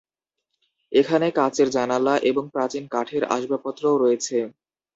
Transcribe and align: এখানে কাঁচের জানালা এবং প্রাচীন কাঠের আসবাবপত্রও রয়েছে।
এখানে 0.91 1.27
কাঁচের 1.31 1.67
জানালা 1.75 2.15
এবং 2.29 2.43
প্রাচীন 2.53 2.83
কাঠের 2.93 3.23
আসবাবপত্রও 3.35 3.95
রয়েছে। 3.97 4.37